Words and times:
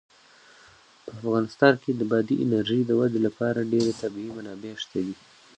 په 1.03 1.09
افغانستان 1.17 1.73
کې 1.83 1.91
د 1.95 2.01
بادي 2.11 2.35
انرژي 2.45 2.79
د 2.85 2.91
ودې 2.99 3.19
لپاره 3.27 3.67
ډېرې 3.71 3.93
طبیعي 4.01 4.31
منابع 4.37 4.73
شته 4.83 4.99
دي. 5.05 5.15